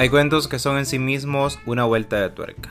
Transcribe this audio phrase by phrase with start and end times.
[0.00, 2.70] Hay cuentos que son en sí mismos una vuelta de tuerca.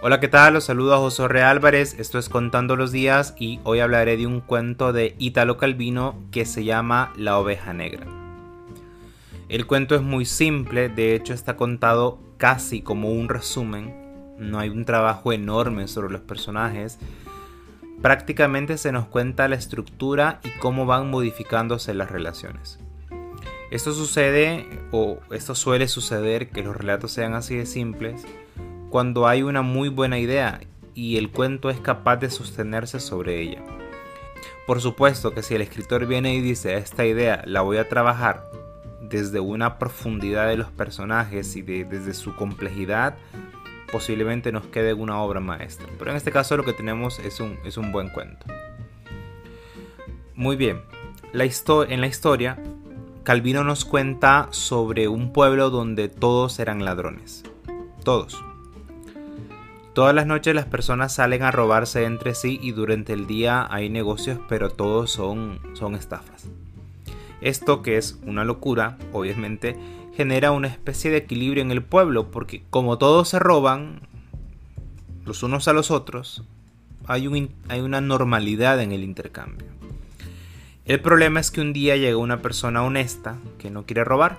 [0.00, 0.54] Hola, ¿qué tal?
[0.54, 4.40] Los saludo a José Álvarez, esto es Contando los Días y hoy hablaré de un
[4.40, 8.06] cuento de Italo Calvino que se llama La oveja negra.
[9.50, 14.70] El cuento es muy simple, de hecho está contado casi como un resumen, no hay
[14.70, 16.98] un trabajo enorme sobre los personajes,
[18.00, 22.78] prácticamente se nos cuenta la estructura y cómo van modificándose las relaciones.
[23.70, 28.24] Esto sucede, o esto suele suceder, que los relatos sean así de simples,
[28.88, 30.60] cuando hay una muy buena idea
[30.94, 33.62] y el cuento es capaz de sostenerse sobre ella.
[34.66, 38.50] Por supuesto que si el escritor viene y dice esta idea la voy a trabajar
[39.02, 43.16] desde una profundidad de los personajes y desde su complejidad,
[43.90, 45.86] posiblemente nos quede una obra maestra.
[45.98, 48.46] Pero en este caso lo que tenemos es un, es un buen cuento.
[50.34, 50.82] Muy bien,
[51.32, 52.58] la en la historia
[53.28, 57.44] Calvino nos cuenta sobre un pueblo donde todos eran ladrones.
[58.02, 58.42] Todos.
[59.92, 63.90] Todas las noches las personas salen a robarse entre sí y durante el día hay
[63.90, 66.46] negocios, pero todos son, son estafas.
[67.42, 69.76] Esto que es una locura, obviamente,
[70.16, 74.00] genera una especie de equilibrio en el pueblo, porque como todos se roban
[75.26, 76.44] los unos a los otros,
[77.06, 79.77] hay, hay una normalidad en el intercambio.
[80.88, 84.38] El problema es que un día llega una persona honesta que no quiere robar.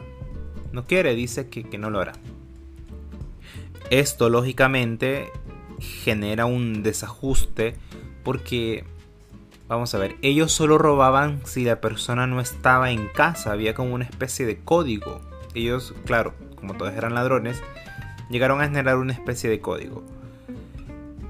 [0.72, 2.14] No quiere, dice que, que no lo hará.
[3.91, 5.31] Esto lógicamente
[5.80, 7.75] genera un desajuste
[8.23, 8.83] porque,
[9.67, 13.94] vamos a ver, ellos solo robaban si la persona no estaba en casa, había como
[13.94, 15.22] una especie de código.
[15.53, 17.61] Ellos, claro, como todos eran ladrones,
[18.31, 20.03] llegaron a generar una especie de código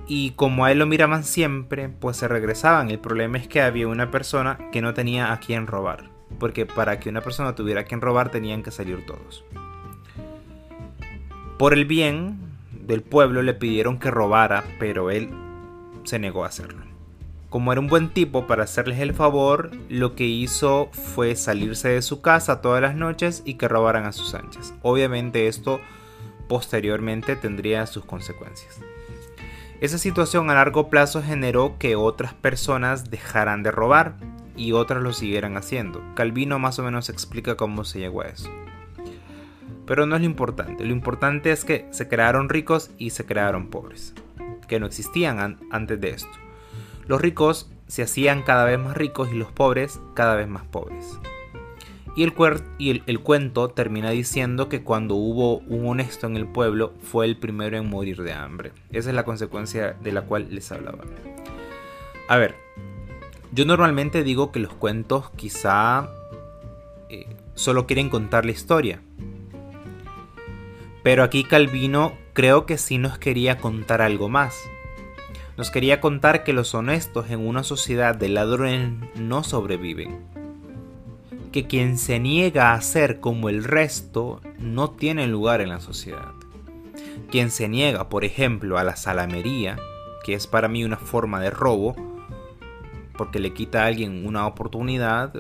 [0.09, 2.89] y como a él lo miraban siempre, pues se regresaban.
[2.89, 6.99] El problema es que había una persona que no tenía a quien robar, porque para
[6.99, 9.45] que una persona tuviera a quien robar tenían que salir todos.
[11.59, 12.39] Por el bien
[12.71, 15.29] del pueblo le pidieron que robara, pero él
[16.05, 16.83] se negó a hacerlo.
[17.51, 22.01] Como era un buen tipo para hacerles el favor, lo que hizo fue salirse de
[22.01, 24.73] su casa todas las noches y que robaran a sus anchas.
[24.81, 25.79] Obviamente esto
[26.47, 28.79] posteriormente tendría sus consecuencias.
[29.81, 34.15] Esa situación a largo plazo generó que otras personas dejaran de robar
[34.57, 36.03] y otras lo siguieran haciendo.
[36.15, 38.49] Calvino más o menos explica cómo se llegó a eso.
[39.85, 43.69] Pero no es lo importante, lo importante es que se crearon ricos y se crearon
[43.69, 44.13] pobres,
[44.67, 46.37] que no existían antes de esto.
[47.07, 51.17] Los ricos se hacían cada vez más ricos y los pobres cada vez más pobres.
[52.15, 52.33] Y, el,
[52.77, 57.37] y el, cuento termina diciendo que cuando hubo un honesto en el pueblo fue el
[57.37, 58.71] primero en morir de hambre.
[58.91, 61.03] Esa es la consecuencia de la cual les hablaba.
[62.27, 62.55] A ver,
[63.51, 66.09] yo normalmente digo que los cuentos quizá
[67.09, 69.01] eh, solo quieren contar la historia.
[71.03, 74.59] Pero aquí Calvino creo que sí nos quería contar algo más.
[75.57, 80.38] Nos quería contar que los honestos en una sociedad de ladrones no sobreviven
[81.51, 86.31] que quien se niega a ser como el resto no tiene lugar en la sociedad.
[87.31, 89.77] Quien se niega, por ejemplo, a la salamería,
[90.23, 91.95] que es para mí una forma de robo,
[93.17, 95.33] porque le quita a alguien una oportunidad,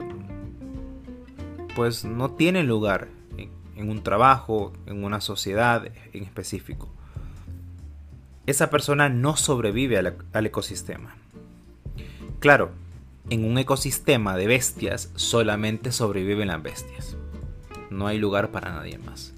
[1.75, 3.07] pues no tiene lugar
[3.79, 6.89] en un trabajo, en una sociedad en específico.
[8.45, 11.15] Esa persona no sobrevive al, ecosistema.
[12.39, 12.71] Claro,
[13.29, 17.17] en un ecosistema de bestias solamente sobreviven las bestias.
[17.89, 19.33] No hay lugar para nadie más.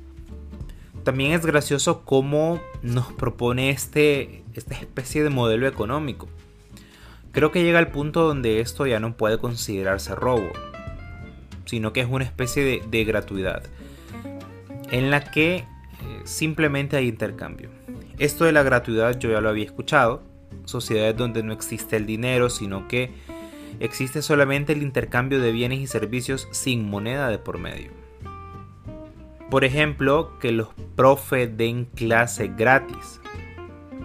[1.04, 6.28] También es gracioso cómo nos propone este, esta especie de modelo económico.
[7.32, 10.52] Creo que llega al punto donde esto ya no puede considerarse robo,
[11.66, 13.64] sino que es una especie de, de gratuidad,
[14.92, 15.66] en la que eh,
[16.26, 17.70] simplemente hay intercambio.
[18.20, 20.22] Esto de la gratuidad yo ya lo había escuchado,
[20.66, 23.12] sociedades donde no existe el dinero, sino que
[23.80, 27.92] existe solamente el intercambio de bienes y servicios sin moneda de por medio.
[29.50, 33.20] Por ejemplo, que los profes den clase gratis,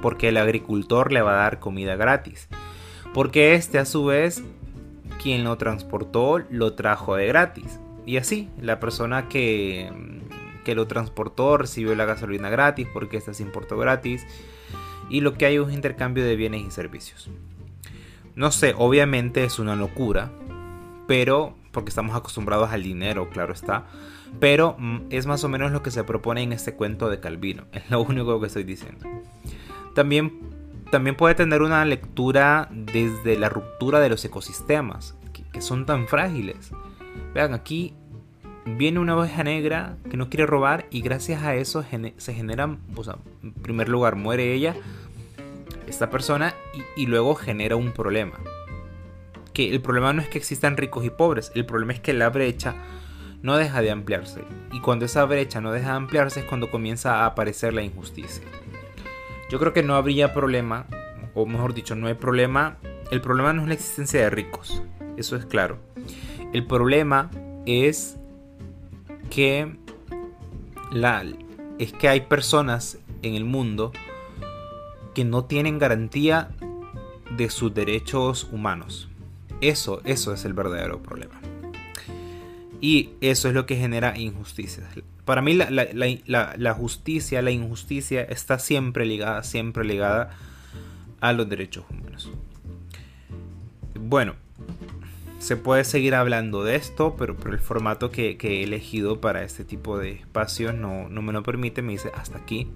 [0.03, 2.49] porque el agricultor le va a dar comida gratis,
[3.15, 4.43] porque este a su vez,
[5.23, 7.79] quien lo transportó, lo trajo de gratis.
[8.05, 9.91] Y así, la persona que,
[10.65, 14.27] que lo transportó recibió la gasolina gratis porque esta se importó gratis.
[15.09, 17.31] Y lo que hay es un intercambio de bienes y servicios.
[18.37, 20.31] No sé, obviamente es una locura,
[21.09, 23.87] pero porque estamos acostumbrados al dinero, claro está.
[24.39, 27.65] Pero mm, es más o menos lo que se propone en este cuento de Calvino.
[27.73, 29.09] Es lo único que estoy diciendo.
[29.95, 30.39] También,
[30.91, 36.07] también puede tener una lectura desde la ruptura de los ecosistemas, que, que son tan
[36.07, 36.73] frágiles.
[37.33, 37.95] Vean, aquí
[38.67, 41.85] viene una oveja negra que no quiere robar y gracias a eso
[42.17, 44.75] se genera, o sea, en primer lugar muere ella,
[45.87, 46.55] esta persona,
[46.97, 48.39] y, luego genera un problema.
[49.53, 52.29] Que el problema no es que existan ricos y pobres, el problema es que la
[52.29, 52.75] brecha
[53.43, 54.45] no deja de ampliarse.
[54.73, 58.45] Y cuando esa brecha no deja de ampliarse es cuando comienza a aparecer la injusticia.
[59.49, 60.87] Yo creo que no habría problema,
[61.35, 62.79] o mejor dicho, no hay problema.
[63.11, 64.83] El problema no es la existencia de ricos,
[65.17, 65.79] eso es claro.
[66.53, 67.31] El problema
[67.65, 68.17] es
[69.31, 69.77] que
[70.91, 71.25] la,
[71.79, 73.93] es que hay personas en el mundo
[75.17, 76.51] que no tienen garantía
[77.39, 79.09] de sus derechos humanos.
[79.63, 81.41] Eso, eso es el verdadero problema.
[82.83, 84.87] Y eso es lo que genera injusticias.
[85.25, 90.37] Para mí la, la, justicia, la injusticia está siempre ligada, siempre ligada
[91.23, 92.31] a los derechos humanos.
[93.99, 94.35] Bueno,
[95.39, 99.97] se puede seguir hablando de esto, pero, el formato que, he elegido para este tipo
[99.97, 102.71] de espacios no, no me lo permite, me dice hasta aquí.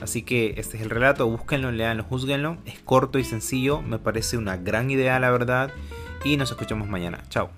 [0.00, 2.58] Así que este es el relato, búsquenlo, leanlo, juzguenlo.
[2.66, 5.72] Es corto y sencillo, me parece una gran idea la verdad.
[6.24, 7.22] Y nos escuchamos mañana.
[7.28, 7.50] Chao.